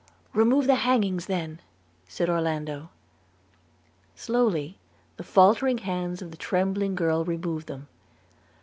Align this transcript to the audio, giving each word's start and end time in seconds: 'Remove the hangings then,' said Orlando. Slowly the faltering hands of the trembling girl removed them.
'Remove 0.33 0.65
the 0.65 0.73
hangings 0.81 1.27
then,' 1.27 1.61
said 2.07 2.27
Orlando. 2.27 2.89
Slowly 4.15 4.79
the 5.17 5.23
faltering 5.23 5.77
hands 5.77 6.23
of 6.23 6.31
the 6.31 6.37
trembling 6.37 6.95
girl 6.95 7.23
removed 7.23 7.67
them. 7.67 7.87